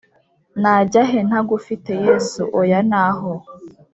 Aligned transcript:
Najyahe 0.61 1.19
ntagufite 1.27 1.91
yesu 2.05 2.41
oya 2.59 2.79
ntaho 2.89 3.31